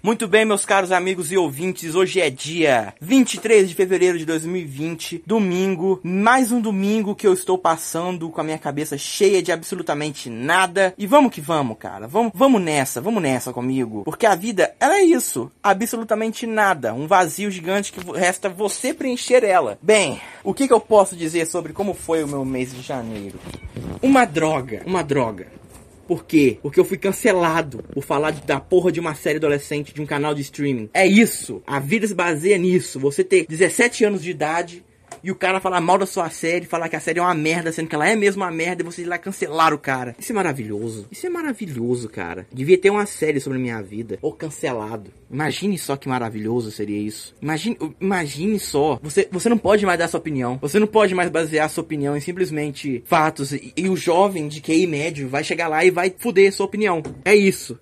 Muito 0.00 0.28
bem, 0.28 0.44
meus 0.44 0.64
caros 0.64 0.92
amigos 0.92 1.32
e 1.32 1.36
ouvintes, 1.36 1.96
hoje 1.96 2.20
é 2.20 2.30
dia 2.30 2.94
23 3.00 3.68
de 3.68 3.74
fevereiro 3.74 4.16
de 4.16 4.24
2020, 4.24 5.24
domingo, 5.26 5.98
mais 6.04 6.52
um 6.52 6.60
domingo 6.60 7.16
que 7.16 7.26
eu 7.26 7.32
estou 7.32 7.58
passando 7.58 8.30
com 8.30 8.40
a 8.40 8.44
minha 8.44 8.58
cabeça 8.58 8.96
cheia 8.96 9.42
de 9.42 9.50
absolutamente 9.50 10.30
nada. 10.30 10.94
E 10.96 11.04
vamos 11.04 11.32
que 11.32 11.40
vamos, 11.40 11.76
cara, 11.78 12.06
vamos, 12.06 12.30
vamos 12.32 12.62
nessa, 12.62 13.00
vamos 13.00 13.20
nessa 13.20 13.52
comigo, 13.52 14.04
porque 14.04 14.24
a 14.24 14.36
vida, 14.36 14.72
ela 14.78 14.98
é 14.98 15.02
isso, 15.02 15.50
absolutamente 15.60 16.46
nada, 16.46 16.94
um 16.94 17.08
vazio 17.08 17.50
gigante 17.50 17.92
que 17.92 17.98
resta 18.12 18.48
você 18.48 18.94
preencher 18.94 19.42
ela. 19.42 19.80
Bem, 19.82 20.20
o 20.44 20.54
que, 20.54 20.68
que 20.68 20.72
eu 20.72 20.80
posso 20.80 21.16
dizer 21.16 21.44
sobre 21.44 21.72
como 21.72 21.92
foi 21.92 22.22
o 22.22 22.28
meu 22.28 22.44
mês 22.44 22.72
de 22.72 22.82
janeiro? 22.82 23.40
Uma 24.00 24.24
droga, 24.24 24.80
uma 24.86 25.02
droga. 25.02 25.57
Por 26.08 26.24
quê? 26.24 26.58
Porque 26.62 26.80
eu 26.80 26.86
fui 26.86 26.96
cancelado 26.96 27.84
por 27.92 28.02
falar 28.02 28.32
da 28.32 28.58
porra 28.58 28.90
de 28.90 28.98
uma 28.98 29.14
série 29.14 29.36
adolescente 29.36 29.92
de 29.92 30.00
um 30.00 30.06
canal 30.06 30.34
de 30.34 30.40
streaming. 30.40 30.88
É 30.94 31.06
isso. 31.06 31.62
A 31.66 31.78
vida 31.78 32.06
se 32.06 32.14
baseia 32.14 32.56
nisso. 32.56 32.98
Você 32.98 33.22
ter 33.22 33.46
17 33.46 34.06
anos 34.06 34.22
de 34.22 34.30
idade 34.30 34.82
e 35.22 35.30
o 35.30 35.34
cara 35.34 35.60
falar 35.60 35.80
mal 35.80 35.98
da 35.98 36.06
sua 36.06 36.30
série, 36.30 36.66
falar 36.66 36.88
que 36.88 36.96
a 36.96 37.00
série 37.00 37.18
é 37.18 37.22
uma 37.22 37.34
merda, 37.34 37.72
sendo 37.72 37.88
que 37.88 37.94
ela 37.94 38.08
é 38.08 38.16
mesmo 38.16 38.42
uma 38.42 38.50
merda, 38.50 38.82
e 38.82 38.84
vocês 38.84 39.06
lá 39.06 39.18
cancelar 39.18 39.72
o 39.72 39.78
cara. 39.78 40.14
Isso 40.18 40.32
é 40.32 40.34
maravilhoso. 40.34 41.06
Isso 41.10 41.26
é 41.26 41.30
maravilhoso, 41.30 42.08
cara. 42.08 42.46
Devia 42.52 42.78
ter 42.78 42.90
uma 42.90 43.06
série 43.06 43.40
sobre 43.40 43.58
minha 43.58 43.82
vida. 43.82 44.18
Ou 44.22 44.32
cancelado. 44.32 45.10
Imagine 45.30 45.76
só 45.78 45.96
que 45.96 46.08
maravilhoso 46.08 46.70
seria 46.70 46.98
isso. 46.98 47.34
Imagine, 47.40 47.76
imagine 48.00 48.58
só. 48.58 48.98
Você, 49.02 49.28
você 49.30 49.48
não 49.48 49.58
pode 49.58 49.84
mais 49.84 49.98
dar 49.98 50.08
sua 50.08 50.20
opinião. 50.20 50.58
Você 50.60 50.78
não 50.78 50.86
pode 50.86 51.14
mais 51.14 51.30
basear 51.30 51.68
sua 51.68 51.82
opinião 51.82 52.16
em 52.16 52.20
simplesmente 52.20 53.02
fatos. 53.06 53.52
E, 53.52 53.72
e 53.76 53.88
o 53.88 53.96
jovem 53.96 54.48
de 54.48 54.60
QI 54.60 54.86
médio 54.86 55.28
vai 55.28 55.44
chegar 55.44 55.68
lá 55.68 55.84
e 55.84 55.90
vai 55.90 56.14
fuder 56.16 56.52
sua 56.52 56.66
opinião. 56.66 57.02
É 57.24 57.34
isso. 57.34 57.78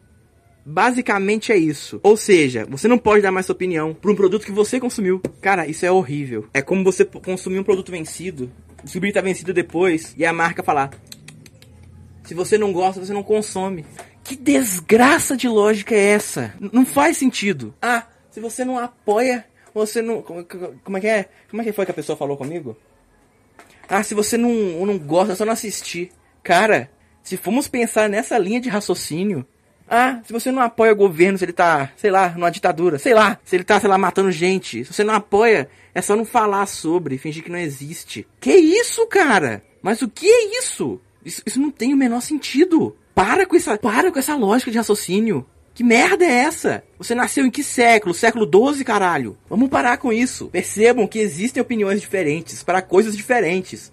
Basicamente 0.69 1.53
é 1.53 1.57
isso. 1.57 2.01
Ou 2.03 2.17
seja, 2.17 2.67
você 2.69 2.89
não 2.89 2.99
pode 2.99 3.23
dar 3.23 3.31
mais 3.31 3.47
sua 3.47 3.55
opinião 3.55 3.95
para 3.95 4.11
um 4.11 4.17
produto 4.17 4.45
que 4.45 4.51
você 4.51 4.81
consumiu. 4.81 5.23
Cara, 5.41 5.65
isso 5.69 5.87
é 5.87 5.93
horrível. 5.93 6.49
É 6.53 6.61
como 6.61 6.83
você 6.83 7.05
consumir 7.05 7.61
um 7.61 7.63
produto 7.63 7.93
vencido, 7.93 8.51
descobrir 8.83 9.11
que 9.11 9.15
tá 9.15 9.21
vencido 9.21 9.55
depois 9.55 10.13
e 10.19 10.27
a 10.27 10.33
marca 10.33 10.65
falar: 10.65 10.91
se 12.25 12.35
você 12.35 12.59
não 12.59 12.73
gosta, 12.73 13.01
você 13.01 13.13
não 13.13 13.23
consome. 13.23 13.87
Que 14.25 14.35
desgraça 14.35 15.37
de 15.37 15.47
lógica 15.47 15.95
é 15.95 16.05
essa? 16.05 16.53
Não 16.59 16.85
faz 16.85 17.17
sentido. 17.17 17.73
Ah, 17.81 18.09
se 18.29 18.41
você 18.41 18.65
não 18.65 18.77
apoia, 18.77 19.47
você 19.73 20.03
não. 20.03 20.21
Como 20.21 20.97
é 20.97 21.01
que 21.01 21.07
é? 21.07 21.29
Como 21.49 21.63
é 21.63 21.65
que 21.65 21.73
foi 21.73 21.85
que 21.85 21.93
a 21.93 21.95
pessoa 21.95 22.19
falou 22.19 22.37
comigo? 22.37 22.77
Ah, 23.89 24.03
se 24.03 24.15
você 24.15 24.37
não, 24.37 24.85
não 24.85 24.99
gosta, 24.99 25.33
é 25.33 25.37
só 25.37 25.45
não 25.45 25.53
assistir. 25.53 26.11
Cara, 26.43 26.91
se 27.23 27.37
formos 27.37 27.69
pensar 27.69 28.09
nessa 28.09 28.37
linha 28.37 28.61
de 28.61 28.69
raciocínio, 28.69 29.47
ah, 29.89 30.21
se 30.25 30.33
você 30.33 30.51
não 30.51 30.63
apoia 30.63 30.93
o 30.93 30.97
governo, 30.97 31.39
se 31.39 31.45
ele 31.45 31.53
tá, 31.53 31.93
sei 31.97 32.11
lá, 32.11 32.31
numa 32.31 32.51
ditadura, 32.51 32.99
sei 32.99 33.15
lá, 33.15 33.39
se 33.45 33.55
ele 33.55 33.65
tá, 33.65 33.79
sei 33.79 33.89
lá, 33.89 33.97
matando 33.97 34.33
gente, 34.33 34.85
se 34.85 34.93
você 34.93 35.05
não 35.05 35.15
apoia, 35.15 35.69
é 35.95 36.03
só 36.03 36.17
não 36.17 36.25
falar 36.25 36.67
sobre, 36.67 37.19
fingir 37.19 37.45
que 37.45 37.51
não 37.51 37.59
existe. 37.59 38.27
Que 38.41 38.53
isso, 38.55 39.07
cara? 39.07 39.63
Mas 39.81 40.03
o 40.03 40.09
que 40.09 40.27
é 40.27 40.59
isso? 40.59 41.01
Isso, 41.25 41.43
isso 41.47 41.61
não 41.61 41.71
tem 41.71 41.95
o 41.95 41.97
menor 41.97 42.21
sentido. 42.21 42.97
Para 43.15 43.47
com 43.47 43.57
essa, 43.57 43.79
para 43.79 44.11
com 44.11 44.19
essa 44.19 44.35
lógica 44.35 44.71
de 44.71 44.79
raciocínio. 44.79 45.47
Que 45.73 45.85
merda 45.85 46.25
é 46.25 46.33
essa? 46.33 46.83
Você 46.99 47.15
nasceu 47.15 47.45
em 47.45 47.51
que 47.51 47.63
século? 47.63 48.15
Século 48.15 48.47
12, 48.47 48.83
caralho. 48.83 49.37
Vamos 49.49 49.69
parar 49.69 49.99
com 49.99 50.13
isso. 50.13 50.49
Percebam 50.49 51.07
que 51.07 51.19
existem 51.19 51.61
opiniões 51.61 52.01
diferentes 52.01 52.63
para 52.63 52.83
coisas 52.83 53.17
diferentes. 53.17 53.93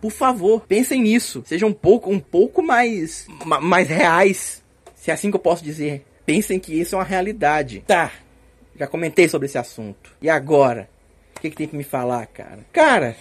Por 0.00 0.10
favor, 0.10 0.62
pensem 0.66 1.02
nisso. 1.02 1.42
Sejam 1.46 1.68
um 1.68 1.72
pouco, 1.72 2.10
um 2.10 2.18
pouco 2.18 2.62
mais, 2.62 3.26
mais 3.62 3.88
reais 3.88 4.63
se 5.04 5.10
é 5.10 5.14
assim 5.14 5.28
que 5.28 5.36
eu 5.36 5.40
posso 5.40 5.62
dizer. 5.62 6.02
Pensem 6.24 6.58
que 6.58 6.80
isso 6.80 6.94
é 6.94 6.98
uma 6.98 7.04
realidade. 7.04 7.84
Tá, 7.86 8.10
já 8.74 8.86
comentei 8.86 9.28
sobre 9.28 9.44
esse 9.44 9.58
assunto. 9.58 10.10
E 10.22 10.30
agora? 10.30 10.88
O 11.36 11.40
que, 11.40 11.50
que 11.50 11.56
tem 11.56 11.68
que 11.68 11.76
me 11.76 11.84
falar, 11.84 12.26
cara? 12.28 12.60
Cara, 12.72 13.14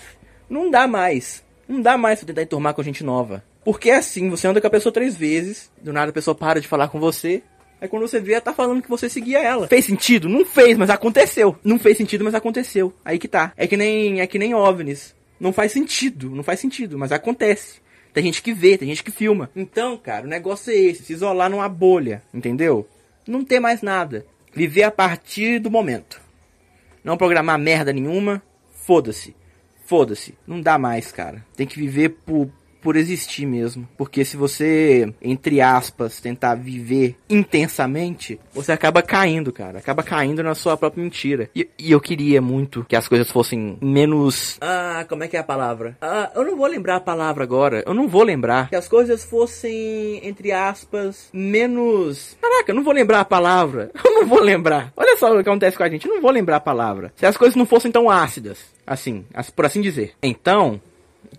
não 0.49 0.71
dá 0.71 0.87
mais. 0.87 1.43
Não 1.67 1.81
dá 1.81 1.97
mais 1.97 2.19
pra 2.19 2.27
tentar 2.27 2.43
enturmar 2.43 2.73
com 2.73 2.79
a 2.79 2.83
gente 2.85 3.03
nova. 3.03 3.43
Porque 3.65 3.89
é 3.89 3.97
assim, 3.97 4.29
você 4.29 4.47
anda 4.47 4.61
com 4.61 4.67
a 4.67 4.69
pessoa 4.69 4.93
três 4.93 5.17
vezes, 5.17 5.69
do 5.81 5.91
nada 5.91 6.11
a 6.11 6.13
pessoa 6.13 6.33
para 6.33 6.61
de 6.61 6.69
falar 6.69 6.87
com 6.87 7.01
você, 7.01 7.43
Aí 7.81 7.89
quando 7.89 8.07
você 8.07 8.21
vê, 8.21 8.31
ela 8.31 8.39
tá 8.39 8.53
falando 8.53 8.81
que 8.81 8.89
você 8.89 9.09
seguia 9.09 9.39
ela. 9.39 9.67
Fez 9.67 9.83
sentido? 9.83 10.29
Não 10.29 10.45
fez, 10.45 10.77
mas 10.77 10.89
aconteceu. 10.89 11.57
Não 11.61 11.77
fez 11.77 11.97
sentido, 11.97 12.23
mas 12.23 12.33
aconteceu. 12.33 12.93
Aí 13.03 13.19
que 13.19 13.27
tá. 13.27 13.51
É 13.57 13.67
que 13.67 13.75
nem, 13.75 14.21
é 14.21 14.27
que 14.27 14.39
nem 14.39 14.55
OVNIs. 14.55 15.13
Não 15.37 15.51
faz 15.51 15.73
sentido, 15.73 16.29
não 16.29 16.43
faz 16.43 16.61
sentido, 16.61 16.97
mas 16.97 17.11
acontece. 17.11 17.81
Tem 18.13 18.23
gente 18.23 18.43
que 18.43 18.53
vê, 18.53 18.77
tem 18.77 18.87
gente 18.87 19.03
que 19.03 19.11
filma. 19.11 19.49
Então, 19.55 19.97
cara, 19.97 20.25
o 20.25 20.29
negócio 20.29 20.71
é 20.71 20.75
esse: 20.75 21.03
se 21.03 21.13
isolar 21.13 21.49
numa 21.49 21.67
bolha, 21.67 22.21
entendeu? 22.33 22.87
Não 23.27 23.43
ter 23.43 23.59
mais 23.59 23.81
nada. 23.81 24.25
Viver 24.53 24.83
a 24.83 24.91
partir 24.91 25.59
do 25.59 25.71
momento. 25.71 26.21
Não 27.03 27.17
programar 27.17 27.57
merda 27.57 27.91
nenhuma. 27.91 28.41
Foda-se. 28.71 29.35
Foda-se. 29.85 30.35
Não 30.45 30.61
dá 30.61 30.77
mais, 30.77 31.11
cara. 31.11 31.43
Tem 31.55 31.65
que 31.65 31.79
viver 31.79 32.09
por, 32.09 32.49
por 32.83 32.95
existir 32.97 33.45
mesmo. 33.45 33.87
Porque 33.97 34.25
se 34.25 34.35
você, 34.35 35.11
entre 35.21 35.61
aspas, 35.61 36.19
tentar 36.19 36.55
viver 36.55 37.15
intensamente, 37.29 38.39
você 38.53 38.73
acaba 38.73 39.01
caindo, 39.01 39.51
cara. 39.51 39.79
Acaba 39.79 40.03
caindo 40.03 40.43
na 40.43 40.53
sua 40.53 40.75
própria 40.75 41.01
mentira. 41.01 41.49
E, 41.55 41.67
e, 41.79 41.91
eu 41.91 42.01
queria 42.01 42.41
muito 42.41 42.85
que 42.87 42.95
as 42.95 43.07
coisas 43.07 43.31
fossem 43.31 43.77
menos. 43.81 44.57
Ah, 44.61 45.05
como 45.07 45.23
é 45.23 45.27
que 45.27 45.37
é 45.37 45.39
a 45.39 45.43
palavra? 45.43 45.97
Ah, 46.01 46.31
eu 46.35 46.43
não 46.43 46.57
vou 46.57 46.67
lembrar 46.67 46.97
a 46.97 46.99
palavra 46.99 47.43
agora. 47.43 47.83
Eu 47.85 47.93
não 47.93 48.07
vou 48.07 48.23
lembrar. 48.23 48.69
Que 48.69 48.75
as 48.75 48.87
coisas 48.87 49.23
fossem, 49.23 50.19
entre 50.27 50.51
aspas, 50.51 51.29
menos. 51.31 52.37
Caraca, 52.41 52.71
eu 52.71 52.75
não 52.75 52.83
vou 52.83 52.93
lembrar 52.93 53.21
a 53.21 53.25
palavra. 53.25 53.91
Eu 54.03 54.19
não 54.19 54.27
vou 54.27 54.41
lembrar. 54.41 54.93
Olha 54.95 55.17
só 55.17 55.31
o 55.31 55.35
que 55.35 55.49
acontece 55.49 55.75
com 55.75 55.83
a 55.83 55.89
gente. 55.89 56.07
Eu 56.07 56.13
não 56.13 56.21
vou 56.21 56.29
lembrar 56.29 56.57
a 56.57 56.59
palavra. 56.59 57.11
Se 57.15 57.25
as 57.25 57.35
coisas 57.35 57.55
não 57.55 57.65
fossem 57.65 57.91
tão 57.91 58.09
ácidas. 58.09 58.59
Assim, 58.85 59.25
por 59.55 59.65
assim 59.65 59.81
dizer. 59.81 60.13
Então, 60.21 60.79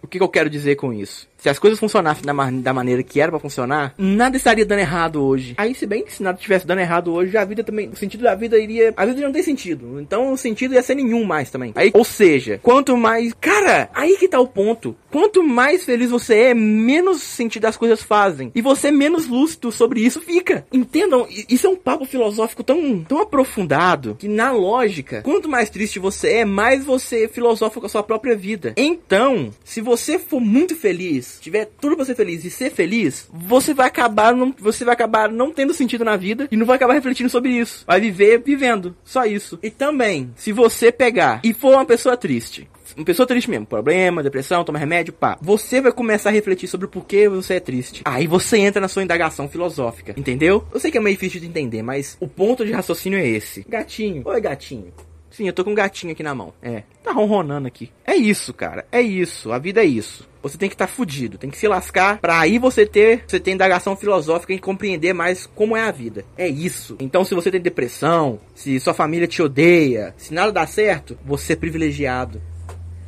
o 0.02 0.06
que, 0.06 0.18
que 0.18 0.24
eu 0.24 0.28
quero 0.28 0.50
dizer 0.50 0.76
com 0.76 0.92
isso? 0.92 1.28
Se 1.44 1.50
as 1.50 1.58
coisas 1.58 1.78
funcionassem 1.78 2.24
da, 2.24 2.32
da 2.62 2.72
maneira 2.72 3.02
que 3.02 3.20
era 3.20 3.30
para 3.30 3.38
funcionar, 3.38 3.94
nada 3.98 4.34
estaria 4.34 4.64
dando 4.64 4.78
errado 4.78 5.22
hoje. 5.22 5.52
Aí, 5.58 5.74
se 5.74 5.84
bem 5.84 6.02
que 6.02 6.10
se 6.10 6.22
nada 6.22 6.38
tivesse 6.38 6.66
dando 6.66 6.78
errado 6.78 7.12
hoje, 7.12 7.36
a 7.36 7.44
vida 7.44 7.62
também. 7.62 7.90
O 7.90 7.96
sentido 7.96 8.22
da 8.22 8.34
vida 8.34 8.58
iria. 8.58 8.94
A 8.96 9.04
vida 9.04 9.20
não 9.20 9.30
tem 9.30 9.42
sentido. 9.42 10.00
Então 10.00 10.32
o 10.32 10.38
sentido 10.38 10.72
ia 10.72 10.82
ser 10.82 10.94
nenhum 10.94 11.22
mais 11.22 11.50
também. 11.50 11.70
Aí, 11.74 11.90
ou 11.92 12.02
seja, 12.02 12.58
quanto 12.62 12.96
mais. 12.96 13.34
Cara, 13.34 13.90
aí 13.92 14.16
que 14.16 14.26
tá 14.26 14.40
o 14.40 14.48
ponto. 14.48 14.96
Quanto 15.10 15.42
mais 15.42 15.84
feliz 15.84 16.10
você 16.10 16.34
é, 16.34 16.54
menos 16.54 17.20
sentido 17.20 17.66
as 17.66 17.76
coisas 17.76 18.02
fazem. 18.02 18.50
E 18.54 18.62
você 18.62 18.90
menos 18.90 19.28
lúcido 19.28 19.70
sobre 19.70 20.00
isso 20.00 20.22
fica. 20.22 20.66
Entendam? 20.72 21.28
Isso 21.28 21.66
é 21.66 21.70
um 21.70 21.76
papo 21.76 22.06
filosófico 22.06 22.64
tão, 22.64 23.04
tão 23.04 23.20
aprofundado 23.20 24.16
que, 24.18 24.28
na 24.28 24.50
lógica, 24.50 25.20
quanto 25.20 25.46
mais 25.46 25.68
triste 25.68 25.98
você 25.98 26.36
é, 26.36 26.44
mais 26.46 26.86
você 26.86 27.28
filosofa 27.28 27.80
com 27.80 27.86
a 27.86 27.90
sua 27.90 28.02
própria 28.02 28.34
vida. 28.34 28.72
Então, 28.78 29.50
se 29.62 29.82
você 29.82 30.18
for 30.18 30.40
muito 30.40 30.74
feliz, 30.74 31.33
tiver 31.40 31.70
tudo 31.80 31.96
pra 31.96 32.04
ser 32.04 32.14
feliz 32.14 32.44
e 32.44 32.50
ser 32.50 32.70
feliz, 32.70 33.28
você 33.32 33.74
vai 33.74 33.86
acabar 33.86 34.34
não, 34.34 34.54
você 34.58 34.84
vai 34.84 34.94
acabar 34.94 35.28
não 35.30 35.52
tendo 35.52 35.74
sentido 35.74 36.04
na 36.04 36.16
vida 36.16 36.48
e 36.50 36.56
não 36.56 36.66
vai 36.66 36.76
acabar 36.76 36.94
refletindo 36.94 37.28
sobre 37.28 37.50
isso. 37.50 37.84
Vai 37.86 38.00
viver 38.00 38.42
vivendo, 38.42 38.96
só 39.04 39.24
isso. 39.24 39.58
E 39.62 39.70
também, 39.70 40.32
se 40.36 40.52
você 40.52 40.90
pegar 40.92 41.40
e 41.44 41.52
for 41.52 41.74
uma 41.74 41.84
pessoa 41.84 42.16
triste, 42.16 42.68
uma 42.96 43.04
pessoa 43.04 43.26
triste 43.26 43.50
mesmo, 43.50 43.66
problema, 43.66 44.22
depressão, 44.22 44.64
toma 44.64 44.78
remédio, 44.78 45.12
pá. 45.12 45.36
Você 45.40 45.80
vai 45.80 45.92
começar 45.92 46.28
a 46.28 46.32
refletir 46.32 46.68
sobre 46.68 46.86
o 46.86 46.88
porquê 46.88 47.28
você 47.28 47.54
é 47.54 47.60
triste. 47.60 48.02
Aí 48.04 48.26
você 48.26 48.58
entra 48.58 48.80
na 48.80 48.88
sua 48.88 49.02
indagação 49.02 49.48
filosófica, 49.48 50.14
entendeu? 50.16 50.64
Eu 50.72 50.78
sei 50.78 50.90
que 50.90 50.98
é 50.98 51.00
meio 51.00 51.16
difícil 51.16 51.40
de 51.40 51.46
entender, 51.46 51.82
mas 51.82 52.16
o 52.20 52.28
ponto 52.28 52.64
de 52.64 52.72
raciocínio 52.72 53.18
é 53.18 53.26
esse. 53.26 53.64
Gatinho, 53.68 54.22
oi 54.24 54.40
gatinho. 54.40 54.92
Sim, 55.30 55.48
eu 55.48 55.52
tô 55.52 55.64
com 55.64 55.72
um 55.72 55.74
gatinho 55.74 56.12
aqui 56.12 56.22
na 56.22 56.32
mão. 56.32 56.54
É, 56.62 56.84
tá 57.02 57.10
ronronando 57.10 57.66
aqui. 57.66 57.90
É 58.06 58.14
isso, 58.14 58.54
cara. 58.54 58.86
É 58.92 59.02
isso. 59.02 59.50
A 59.50 59.58
vida 59.58 59.82
é 59.82 59.84
isso. 59.84 60.28
Você 60.44 60.58
tem 60.58 60.68
que 60.68 60.74
estar 60.74 60.86
tá 60.86 60.92
fudido, 60.92 61.38
tem 61.38 61.48
que 61.48 61.56
se 61.56 61.66
lascar 61.66 62.18
para 62.18 62.38
aí 62.38 62.58
você 62.58 62.84
ter, 62.84 63.24
você 63.26 63.40
ter 63.40 63.52
indagação 63.52 63.96
filosófica 63.96 64.52
e 64.52 64.58
compreender 64.58 65.14
mais 65.14 65.46
como 65.46 65.74
é 65.74 65.80
a 65.80 65.90
vida. 65.90 66.22
É 66.36 66.46
isso. 66.46 66.96
Então, 67.00 67.24
se 67.24 67.34
você 67.34 67.50
tem 67.50 67.60
depressão, 67.60 68.38
se 68.54 68.78
sua 68.78 68.92
família 68.92 69.26
te 69.26 69.40
odeia, 69.40 70.14
se 70.18 70.34
nada 70.34 70.52
dá 70.52 70.66
certo, 70.66 71.18
você 71.24 71.54
é 71.54 71.56
privilegiado. 71.56 72.42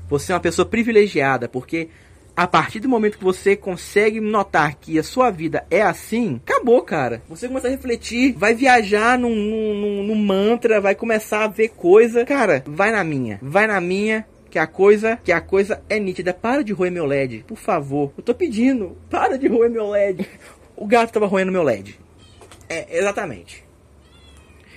Você 0.09 0.33
é 0.33 0.35
uma 0.35 0.41
pessoa 0.41 0.65
privilegiada, 0.65 1.47
porque 1.47 1.91
a 2.35 2.47
partir 2.47 2.81
do 2.81 2.89
momento 2.89 3.19
que 3.19 3.25
você 3.25 3.55
consegue 3.55 4.19
notar 4.19 4.75
que 4.77 4.99
a 4.99 5.03
sua 5.03 5.31
vida 5.31 5.67
é 5.71 5.83
assim, 5.83 6.41
acabou, 6.43 6.81
cara. 6.81 7.23
Você 7.29 7.49
começa 7.49 7.67
a 7.67 7.71
refletir, 7.71 8.33
vai 8.33 8.55
viajar 8.55 9.19
num, 9.19 9.35
num, 9.35 10.05
num 10.05 10.15
mantra, 10.15 10.81
vai 10.81 10.95
começar 10.95 11.45
a 11.45 11.49
ver 11.49 11.69
coisa. 11.69 12.25
Cara, 12.25 12.65
vai 12.67 12.91
na 12.93 13.05
minha. 13.05 13.39
Vai 13.43 13.67
na 13.67 13.79
minha 13.79 14.25
que 14.57 14.61
a 14.61 14.67
coisa, 14.67 15.19
que 15.23 15.33
a 15.33 15.41
coisa 15.43 15.83
é 15.87 15.99
nítida. 15.99 16.33
Para 16.33 16.65
de 16.65 16.73
roer 16.73 16.91
meu 16.91 17.05
LED, 17.05 17.45
por 17.47 17.59
favor. 17.59 18.11
Eu 18.17 18.23
tô 18.23 18.35
pedindo, 18.35 18.97
para 19.11 19.37
de 19.37 19.47
roer 19.47 19.71
meu 19.71 19.91
LED. 19.91 20.27
O 20.79 20.87
gato 20.87 21.11
tava 21.11 21.27
roendo 21.27 21.51
meu 21.51 21.63
LED. 21.63 21.99
É, 22.69 22.99
exatamente. 22.99 23.66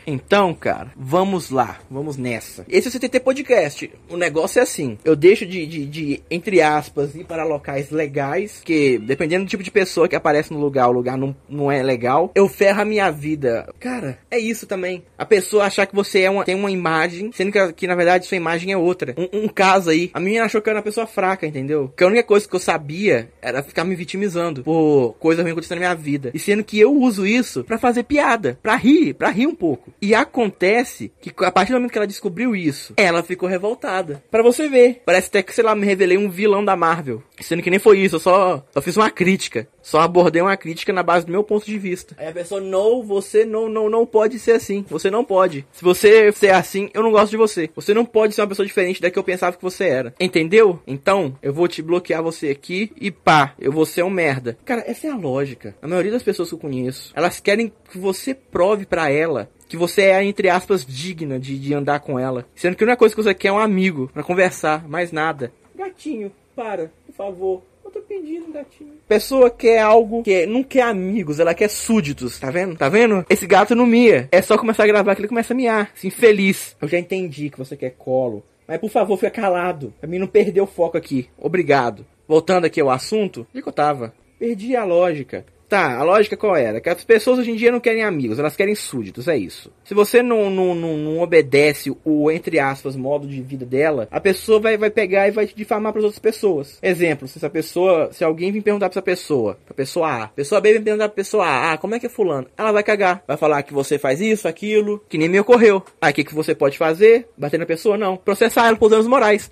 Então, 0.09 0.56
cara, 0.56 0.91
vamos 0.97 1.51
lá, 1.51 1.77
vamos 1.89 2.17
nessa. 2.17 2.65
Esse 2.67 2.88
é 2.88 2.89
o 2.89 2.91
CTT 2.91 3.19
Podcast. 3.19 3.91
O 4.09 4.17
negócio 4.17 4.59
é 4.59 4.63
assim: 4.63 4.97
eu 5.06 5.15
deixo 5.15 5.45
de, 5.45 5.67
de, 5.67 5.85
de, 5.85 6.23
entre 6.31 6.61
aspas, 6.61 7.13
ir 7.13 7.25
para 7.25 7.44
locais 7.44 7.91
legais, 7.91 8.59
que 8.65 8.97
dependendo 8.97 9.45
do 9.45 9.50
tipo 9.50 9.61
de 9.61 9.69
pessoa 9.69 10.07
que 10.07 10.15
aparece 10.15 10.51
no 10.51 10.59
lugar, 10.59 10.89
o 10.89 10.94
lugar 10.94 11.15
não, 11.15 11.35
não 11.47 11.71
é 11.71 11.83
legal, 11.83 12.31
eu 12.33 12.47
ferro 12.47 12.81
a 12.81 12.85
minha 12.85 13.11
vida. 13.11 13.71
Cara, 13.79 14.17
é 14.31 14.39
isso 14.39 14.65
também. 14.65 15.03
A 15.15 15.25
pessoa 15.25 15.65
achar 15.65 15.85
que 15.85 15.95
você 15.95 16.21
é 16.21 16.29
uma, 16.29 16.44
tem 16.44 16.56
uma 16.56 16.71
imagem, 16.71 17.29
sendo 17.31 17.51
que, 17.51 17.73
que 17.73 17.88
na 17.88 17.95
verdade 17.95 18.25
sua 18.25 18.38
imagem 18.38 18.71
é 18.73 18.77
outra. 18.77 19.13
Um, 19.15 19.44
um 19.44 19.47
caso 19.47 19.91
aí, 19.91 20.09
a 20.11 20.19
menina 20.19 20.45
achou 20.45 20.59
que 20.59 20.69
eu 20.69 20.71
era 20.71 20.79
uma 20.79 20.83
pessoa 20.83 21.06
fraca, 21.06 21.45
entendeu? 21.45 21.94
Que 21.95 22.03
a 22.03 22.07
única 22.07 22.23
coisa 22.23 22.50
que 22.50 22.56
eu 22.56 22.59
sabia 22.59 23.29
era 23.39 23.61
ficar 23.61 23.83
me 23.83 23.95
vitimizando 23.95 24.63
por 24.63 25.15
coisa 25.19 25.44
ruim 25.44 25.51
acontecendo 25.51 25.77
na 25.81 25.85
minha 25.85 25.95
vida. 25.95 26.31
E 26.33 26.39
sendo 26.39 26.63
que 26.63 26.79
eu 26.79 26.91
uso 26.91 27.27
isso 27.27 27.63
para 27.63 27.77
fazer 27.77 28.03
piada, 28.03 28.57
para 28.63 28.75
rir, 28.75 29.13
para 29.13 29.29
rir 29.29 29.45
um 29.45 29.56
pouco. 29.56 29.94
E 30.01 30.15
acontece 30.15 31.11
que 31.19 31.31
a 31.43 31.51
partir 31.51 31.71
do 31.71 31.75
momento 31.75 31.91
que 31.91 31.97
ela 31.97 32.07
descobriu 32.07 32.55
isso, 32.55 32.93
ela 32.95 33.21
ficou 33.21 33.49
revoltada. 33.49 34.23
Para 34.31 34.43
você 34.43 34.67
ver, 34.69 35.01
parece 35.05 35.27
até 35.27 35.43
que, 35.43 35.53
sei 35.53 35.63
lá, 35.63 35.75
me 35.75 35.85
revelei 35.85 36.17
um 36.17 36.29
vilão 36.29 36.63
da 36.63 36.75
Marvel. 36.75 37.21
Sendo 37.39 37.61
que 37.61 37.69
nem 37.69 37.79
foi 37.79 37.99
isso, 37.99 38.15
eu 38.15 38.19
só, 38.19 38.65
só 38.71 38.81
fiz 38.81 38.95
uma 38.95 39.09
crítica. 39.09 39.67
Só 39.81 39.99
abordei 39.99 40.41
uma 40.41 40.55
crítica 40.55 40.93
na 40.93 41.03
base 41.03 41.25
do 41.25 41.31
meu 41.31 41.43
ponto 41.43 41.65
de 41.65 41.77
vista. 41.77 42.15
Aí 42.17 42.27
a 42.27 42.31
pessoa, 42.31 42.61
não, 42.61 43.03
você 43.03 43.43
não, 43.43 43.67
não, 43.67 43.89
não 43.89 44.05
pode 44.05 44.37
ser 44.39 44.51
assim. 44.51 44.85
Você 44.89 45.09
não 45.09 45.23
pode. 45.23 45.65
Se 45.71 45.83
você 45.83 46.31
ser 46.31 46.51
assim, 46.51 46.89
eu 46.93 47.01
não 47.01 47.11
gosto 47.11 47.31
de 47.31 47.37
você. 47.37 47.69
Você 47.75 47.93
não 47.93 48.05
pode 48.05 48.33
ser 48.33 48.41
uma 48.41 48.47
pessoa 48.47 48.65
diferente 48.65 49.01
da 49.01 49.09
que 49.09 49.17
eu 49.17 49.23
pensava 49.23 49.55
que 49.55 49.63
você 49.63 49.85
era. 49.85 50.13
Entendeu? 50.19 50.79
Então, 50.85 51.37
eu 51.41 51.53
vou 51.53 51.67
te 51.67 51.81
bloquear 51.81 52.21
você 52.21 52.49
aqui 52.49 52.91
e 52.99 53.09
pá, 53.09 53.53
eu 53.59 53.71
vou 53.71 53.85
ser 53.85 54.03
um 54.03 54.09
merda. 54.09 54.57
Cara, 54.63 54.83
essa 54.85 55.07
é 55.07 55.09
a 55.09 55.15
lógica. 55.15 55.75
A 55.81 55.87
maioria 55.87 56.11
das 56.11 56.23
pessoas 56.23 56.49
que 56.49 56.55
eu 56.55 56.59
conheço, 56.59 57.11
elas 57.15 57.39
querem 57.39 57.71
que 57.89 57.97
você 57.97 58.33
prove 58.33 58.85
para 58.85 59.09
ela 59.09 59.49
que 59.69 59.77
você 59.77 60.01
é, 60.01 60.24
entre 60.24 60.50
aspas, 60.50 60.86
digna 60.86 61.39
de, 61.39 61.57
de 61.57 61.74
andar 61.74 62.00
com 62.00 62.19
ela. 62.19 62.45
Sendo 62.56 62.75
que 62.75 62.83
a 62.83 62.88
única 62.88 62.98
coisa 62.98 63.16
que 63.16 63.24
você 63.24 63.33
quer 63.33 63.50
é 63.50 63.51
um 63.54 63.60
amigo 63.60 64.10
para 64.12 64.24
conversar, 64.24 64.89
mais 64.89 65.12
nada. 65.12 65.54
Gatinho, 65.75 66.31
para, 66.56 66.92
por 67.06 67.16
favor. 67.16 67.62
Eu 67.86 67.92
tô 67.92 68.01
pedindo, 68.01 68.51
gatinho. 68.51 68.94
Pessoa 69.07 69.50
quer 69.50 69.80
algo 69.80 70.24
que 70.24 70.45
não 70.45 70.63
quer 70.63 70.81
amigos, 70.81 71.39
ela 71.39 71.54
quer 71.54 71.69
súditos, 71.69 72.39
tá 72.39 72.51
vendo? 72.51 72.75
Tá 72.75 72.89
vendo? 72.89 73.25
Esse 73.30 73.48
gato 73.48 73.75
não 73.75 73.86
mia. 73.86 74.27
É 74.31 74.42
só 74.42 74.57
começar 74.57 74.83
a 74.83 74.88
gravar 74.88 75.16
que 75.16 75.21
ele 75.21 75.27
começa 75.27 75.54
a 75.54 75.56
miar. 75.56 75.92
Assim, 75.95 76.10
feliz. 76.10 76.75
Eu 76.81 76.88
já 76.88 76.98
entendi 77.00 77.50
que 77.50 77.57
você 77.57 77.77
quer 77.77 77.92
colo. 77.92 78.44
Mas 78.68 78.80
por 78.80 78.89
favor, 78.89 79.18
fica 79.18 79.31
calado. 79.31 79.94
Pra 80.00 80.10
mim 80.10 80.19
não 80.19 80.27
perder 80.27 80.62
o 80.62 80.68
foco 80.68 80.98
aqui. 80.98 81.30
Obrigado. 81.38 82.06
Voltando 82.27 82.66
aqui 82.66 82.80
ao 82.80 82.92
assunto, 82.92 83.48
onde 83.51 83.63
que 83.63 83.69
eu 83.69 83.74
tava? 83.74 84.13
Perdi 84.38 84.75
a 84.75 84.83
lógica. 84.83 85.45
Tá, 85.69 86.00
a 86.00 86.04
lógica 86.04 86.36
qual 86.36 86.56
era? 86.56 86.81
Que 86.81 86.89
as 86.89 87.04
pessoas 87.04 87.38
hoje 87.38 87.51
em 87.51 87.56
dia 87.56 87.71
não 87.71 87.80
querem 87.80 88.04
amigos, 88.04 88.39
elas 88.39 88.56
querem 88.56 88.74
súditos, 88.74 89.27
é 89.27 89.38
isso. 89.38 89.71
Se 89.83 89.94
você 89.94 90.24
não, 90.24 90.50
não, 90.50 90.74
não, 90.74 90.98
não 90.98 91.19
obedece 91.19 91.95
o, 92.04 92.31
entre 92.31 92.57
aspas, 92.57 92.95
modo 92.95 93.27
de 93.27 93.39
vida 93.39 93.68
dela, 93.68 94.07
a 94.10 94.19
pessoa 94.19 94.60
vai, 94.60 94.77
vai 94.80 94.89
pegar 94.89 95.27
e 95.27 95.31
vai 95.31 95.45
te 95.45 95.56
difamar 95.56 95.94
para 95.94 96.01
outras 96.01 96.18
pessoas. 96.18 96.80
Exemplo, 96.81 97.27
se 97.27 97.38
essa 97.38 97.51
pessoa, 97.51 98.12
se 98.12 98.24
alguém 98.24 98.51
vir 98.51 98.63
perguntar 98.63 98.89
pra 98.89 98.94
essa 98.94 99.01
pessoa, 99.04 99.60
pra 99.63 99.75
pessoa 99.75 100.24
A, 100.24 100.27
pessoa 100.30 100.60
B 100.60 100.74
vem 100.74 100.81
perguntar 100.81 101.07
pra 101.07 101.16
pessoa 101.16 101.45
A, 101.45 101.74
ah, 101.74 101.77
como 101.77 101.94
é 101.94 102.00
que 102.00 102.07
é 102.07 102.10
fulano? 102.10 102.48
Ela 102.57 102.71
vai 102.71 102.81
cagar, 102.81 103.24
vai 103.27 103.38
falar 103.38 103.62
que 103.62 103.71
você 103.74 104.00
faz 104.00 104.19
isso, 104.19 104.48
aquilo, 104.48 105.04
que 105.07 105.19
nem 105.19 105.30
me 105.30 105.39
ocorreu. 105.39 105.83
Aí 106.01 106.12
o 106.12 106.16
que, 106.16 106.24
que 106.24 106.33
você 106.33 106.56
pode 106.56 106.80
fazer? 106.80 107.27
Bater 107.38 107.60
na 107.60 107.68
pessoa? 107.68 107.95
Não. 107.95 108.18
Processar 108.18 108.66
ela 108.66 108.75
por 108.75 108.89
danos 108.89 109.06
morais. 109.06 109.51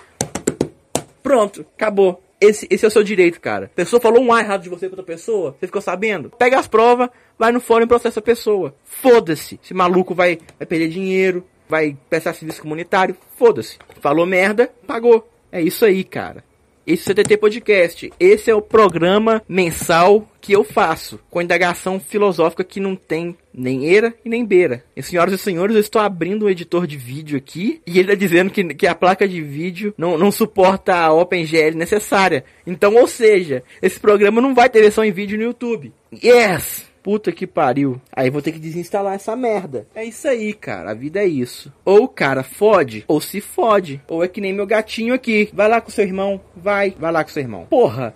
Pronto, 1.22 1.64
acabou. 1.76 2.27
Esse, 2.40 2.68
esse 2.70 2.86
é 2.86 2.88
o 2.88 2.92
seu 2.92 3.04
direito, 3.04 3.42
cara. 3.42 3.66
A 3.66 3.76
pessoa 3.76 4.00
falou 4.00 4.22
um 4.22 4.32
A 4.32 4.40
errado 4.40 4.62
de 4.62 4.70
você 4.70 4.88
pra 4.88 5.00
outra 5.00 5.14
pessoa, 5.14 5.56
você 5.60 5.66
ficou 5.66 5.82
sabendo? 5.82 6.30
Pega 6.30 6.60
as 6.60 6.68
provas, 6.68 7.10
vai 7.38 7.52
no 7.52 7.60
fórum 7.60 7.86
e 7.86 7.88
processa 7.88 8.20
a 8.20 8.24
pessoa. 8.24 8.76
Foda-se. 8.84 9.60
Esse 9.64 9.74
maluco 9.74 10.14
vai, 10.14 10.38
vai 10.58 10.68
perder 10.68 10.90
dinheiro, 10.90 11.44
vai 11.68 11.98
prestar 12.10 12.34
serviço 12.34 12.62
comunitário. 12.62 13.18
Foda-se. 13.38 13.78
Falou 14.00 14.26
merda, 14.26 14.72
pagou. 14.86 15.28
É 15.52 15.62
isso 15.62 15.84
aí, 15.86 16.04
cara. 16.04 16.44
Esse 16.88 17.10
é 17.10 17.12
o 17.12 17.16
CTT 17.16 17.36
Podcast. 17.36 18.14
Esse 18.18 18.50
é 18.50 18.56
o 18.56 18.62
programa 18.62 19.44
mensal 19.46 20.26
que 20.40 20.54
eu 20.54 20.64
faço 20.64 21.20
com 21.30 21.42
indagação 21.42 22.00
filosófica 22.00 22.64
que 22.64 22.80
não 22.80 22.96
tem 22.96 23.36
nem 23.54 23.88
eira 23.88 24.14
e 24.24 24.30
nem 24.30 24.46
beira. 24.46 24.86
E 24.96 25.04
senhoras 25.04 25.34
e 25.34 25.38
senhores, 25.38 25.76
eu 25.76 25.82
estou 25.82 26.02
abrindo 26.02 26.46
um 26.46 26.50
editor 26.50 26.88
de 26.88 26.96
vídeo 26.96 27.38
aqui 27.38 27.82
e 27.86 28.00
ele 28.00 28.14
está 28.14 28.16
dizendo 28.16 28.50
que, 28.50 28.64
que 28.74 28.88
a 28.88 28.96
placa 28.96 29.28
de 29.28 29.42
vídeo 29.42 29.94
não, 29.98 30.18
não 30.18 30.32
suporta 30.32 30.96
a 30.96 31.12
OpenGL 31.12 31.76
necessária. 31.76 32.46
Então, 32.66 32.96
ou 32.96 33.06
seja, 33.06 33.64
esse 33.82 34.00
programa 34.00 34.40
não 34.40 34.56
vai 34.56 34.70
ter 34.70 34.80
versão 34.80 35.04
em 35.04 35.12
vídeo 35.12 35.38
no 35.38 35.44
YouTube. 35.44 35.92
Yes! 36.24 36.88
Puta 37.08 37.32
que 37.32 37.48
pariu. 37.48 38.02
Aí 38.12 38.30
vou 38.30 38.42
ter 38.42 38.52
que 38.52 38.60
desinstalar 38.60 39.14
essa 39.14 39.34
merda. 39.34 39.88
É 39.96 40.04
isso 40.04 40.28
aí, 40.28 40.54
cara. 40.54 40.92
A 40.92 40.94
vida 40.94 41.22
é 41.22 41.26
isso. 41.26 41.72
Ou 41.86 42.04
o 42.04 42.08
cara 42.10 42.44
fode, 42.44 43.06
ou 43.08 43.22
se 43.22 43.40
fode. 43.40 44.02
Ou 44.10 44.26
é 44.26 44.28
que 44.28 44.42
nem 44.42 44.52
meu 44.52 44.68
gatinho 44.68 45.14
aqui. 45.14 45.50
Vai 45.54 45.70
lá 45.70 45.80
com 45.80 45.90
seu 45.90 46.04
irmão. 46.04 46.42
Vai. 46.54 46.94
Vai 47.00 47.10
lá 47.14 47.24
com 47.24 47.30
seu 47.30 47.42
irmão. 47.42 47.66
Porra. 47.70 48.14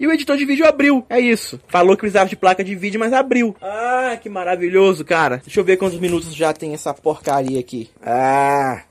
E 0.00 0.06
o 0.06 0.10
editor 0.10 0.38
de 0.38 0.46
vídeo 0.46 0.66
abriu. 0.66 1.04
É 1.10 1.20
isso. 1.20 1.60
Falou 1.68 1.96
que 1.96 2.00
precisava 2.00 2.30
de 2.30 2.34
placa 2.34 2.64
de 2.64 2.74
vídeo, 2.74 2.98
mas 2.98 3.12
abriu. 3.12 3.54
Ah, 3.60 4.18
que 4.18 4.30
maravilhoso, 4.30 5.04
cara. 5.04 5.42
Deixa 5.44 5.60
eu 5.60 5.64
ver 5.64 5.76
quantos 5.76 6.00
minutos 6.00 6.34
já 6.34 6.50
tem 6.54 6.72
essa 6.72 6.94
porcaria 6.94 7.60
aqui. 7.60 7.90
Ah. 8.02 8.84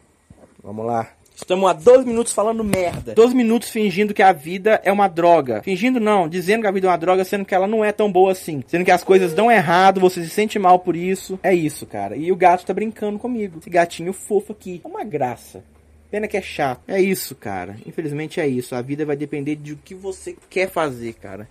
Vamos 0.62 0.86
lá. 0.86 1.10
Estamos 1.36 1.70
há 1.70 1.74
12 1.74 2.06
minutos 2.06 2.32
falando 2.32 2.64
merda. 2.64 3.14
12 3.14 3.36
minutos 3.36 3.70
fingindo 3.70 4.14
que 4.14 4.22
a 4.22 4.32
vida 4.32 4.80
é 4.84 4.92
uma 4.92 5.08
droga. 5.08 5.62
Fingindo 5.64 6.00
não, 6.00 6.30
dizendo 6.30 6.62
que 6.62 6.68
a 6.68 6.72
vida 6.72 6.88
é 6.88 6.90
uma 6.92 6.98
droga, 6.98 7.26
sendo 7.26 7.46
que 7.46 7.56
ela 7.56 7.68
não 7.68 7.84
é 7.84 7.92
tão 7.92 8.12
boa 8.12 8.32
assim. 8.32 8.64
Sendo 8.68 8.86
que 8.86 8.92
as 8.92 9.04
coisas 9.04 9.34
dão 9.34 9.52
errado, 9.52 10.00
você 10.00 10.24
se 10.24 10.30
sente 10.30 10.60
mal 10.60 10.80
por 10.80 10.96
isso. 10.96 11.40
É 11.44 11.54
isso, 11.54 11.86
cara. 11.86 12.16
E 12.16 12.32
o 12.32 12.36
gato 12.36 12.66
tá 12.66 12.74
brincando 12.74 13.20
comigo. 13.20 13.60
Esse 13.60 13.70
gatinho 13.70 14.14
fofo 14.14 14.54
aqui. 14.54 14.82
É 14.84 14.88
uma 14.88 15.04
graça. 15.04 15.64
Pena 16.10 16.28
que 16.28 16.38
é 16.38 16.42
chato. 16.42 16.82
É 16.88 17.02
isso, 17.02 17.34
cara. 17.34 17.76
Infelizmente 17.88 18.40
é 18.40 18.48
isso. 18.48 18.76
A 18.76 18.82
vida 18.82 19.04
vai 19.04 19.16
depender 19.16 19.56
de 19.56 19.74
o 19.74 19.78
que 19.78 19.96
você 19.96 20.36
quer 20.50 20.70
fazer, 20.70 21.14
cara. 21.14 21.50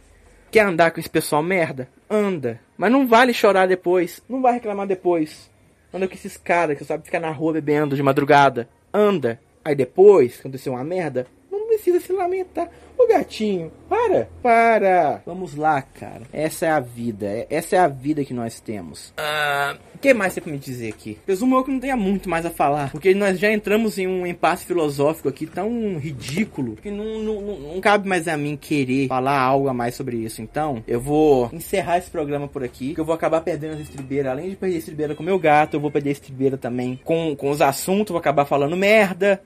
Quer 0.53 0.67
andar 0.67 0.93
com 0.93 1.01
esse 1.01 1.11
pessoal 1.11 1.43
merda? 1.43 1.89
Anda. 2.09 2.61
Mas 2.77 2.93
não 2.93 3.07
vale 3.07 3.35
chorar 3.35 3.67
depois. 3.67 4.23
Não 4.29 4.41
vai 4.41 4.53
reclamar 4.55 4.87
depois. 4.87 5.51
Anda 5.93 6.07
com 6.07 6.15
esses 6.15 6.37
caras 6.37 6.79
que 6.79 6.85
sabe 6.85 7.05
ficar 7.05 7.19
na 7.19 7.31
rua 7.31 7.55
bebendo 7.55 7.97
de 7.97 8.03
madrugada. 8.03 8.69
Anda. 8.95 9.41
Aí 9.65 9.75
depois, 9.75 10.41
aconteceu 10.41 10.73
uma 10.73 10.85
merda, 10.85 11.27
não 11.51 11.67
precisa 11.67 12.01
se 12.01 12.13
lamentar. 12.13 12.69
Ô 12.99 13.07
gatinho, 13.07 13.73
para, 13.89 14.29
para. 14.43 15.23
Vamos 15.27 15.57
lá, 15.57 15.83
cara. 15.83 16.23
Essa 16.33 16.67
é 16.67 16.71
a 16.71 16.79
vida. 16.79 17.27
É, 17.27 17.47
essa 17.51 17.75
é 17.75 17.79
a 17.79 17.89
vida 17.89 18.25
que 18.25 18.33
nós 18.33 18.61
temos. 18.61 19.13
Ah, 19.17 19.77
o 19.95 19.99
que 19.99 20.15
mais 20.15 20.33
você 20.33 20.41
pode 20.41 20.53
me 20.53 20.59
dizer 20.59 20.91
aqui? 20.91 21.19
Presumo 21.27 21.57
eu 21.57 21.65
que 21.65 21.73
não 21.73 21.81
tenha 21.81 21.97
muito 21.97 22.29
mais 22.31 22.47
a 22.47 22.51
falar. 22.51 22.93
Porque 22.93 23.13
nós 23.13 23.41
já 23.41 23.53
entramos 23.53 23.99
em 23.99 24.07
um 24.07 24.25
impasse 24.25 24.65
filosófico 24.65 25.29
aqui 25.29 25.47
tão 25.47 25.99
ridículo 25.99 26.77
que 26.77 26.91
não, 26.91 27.19
não, 27.19 27.41
não, 27.41 27.59
não 27.59 27.81
cabe 27.81 28.09
mais 28.09 28.29
a 28.29 28.37
mim 28.37 28.57
querer 28.57 29.09
falar 29.09 29.41
algo 29.41 29.69
a 29.69 29.75
mais 29.75 29.95
sobre 29.97 30.19
isso. 30.19 30.41
Então, 30.41 30.85
eu 30.87 31.01
vou 31.01 31.51
encerrar 31.53 31.99
esse 31.99 32.11
programa 32.11 32.47
por 32.47 32.63
aqui. 32.63 32.95
Que 32.95 33.01
eu 33.01 33.05
vou 33.05 33.15
acabar 33.15 33.41
perdendo 33.41 33.75
as 33.75 33.81
estribeiras. 33.81 34.31
Além 34.31 34.51
de 34.51 34.57
perder 34.57 34.77
a 34.77 34.79
estribeira 34.79 35.15
com 35.15 35.23
meu 35.25 35.39
gato, 35.39 35.75
eu 35.75 35.81
vou 35.81 35.91
perder 35.91 36.11
a 36.11 36.13
estribeira 36.13 36.57
também 36.57 37.01
com, 37.03 37.35
com 37.35 37.51
os 37.51 37.61
assuntos. 37.61 38.13
Vou 38.13 38.21
acabar 38.21 38.45
falando 38.45 38.77
merda. 38.77 39.43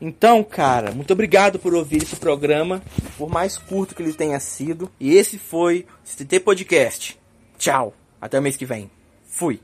Então, 0.00 0.44
cara, 0.44 0.92
muito 0.92 1.12
obrigado 1.12 1.58
por 1.58 1.74
ouvir 1.74 2.02
esse 2.02 2.16
programa, 2.16 2.82
por 3.16 3.30
mais 3.30 3.56
curto 3.56 3.94
que 3.94 4.02
ele 4.02 4.12
tenha 4.12 4.38
sido. 4.38 4.90
E 5.00 5.14
esse 5.14 5.38
foi 5.38 5.86
o 6.04 6.24
CT 6.24 6.40
Podcast. 6.40 7.18
Tchau. 7.58 7.94
Até 8.20 8.38
o 8.38 8.42
mês 8.42 8.56
que 8.56 8.66
vem. 8.66 8.90
Fui. 9.26 9.60